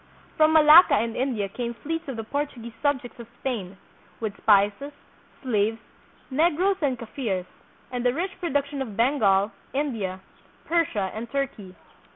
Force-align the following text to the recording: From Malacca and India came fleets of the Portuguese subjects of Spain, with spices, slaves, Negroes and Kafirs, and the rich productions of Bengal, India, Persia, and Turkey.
From 0.35 0.53
Malacca 0.53 0.95
and 0.95 1.15
India 1.15 1.47
came 1.47 1.75
fleets 1.75 2.07
of 2.07 2.15
the 2.17 2.23
Portuguese 2.23 2.73
subjects 2.81 3.19
of 3.19 3.27
Spain, 3.39 3.77
with 4.19 4.35
spices, 4.35 4.93
slaves, 5.43 5.77
Negroes 6.31 6.77
and 6.81 6.97
Kafirs, 6.97 7.45
and 7.91 8.03
the 8.03 8.11
rich 8.11 8.31
productions 8.39 8.81
of 8.81 8.97
Bengal, 8.97 9.51
India, 9.75 10.19
Persia, 10.65 11.11
and 11.13 11.29
Turkey. 11.29 11.75